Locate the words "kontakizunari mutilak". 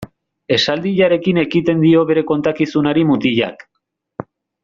2.33-3.65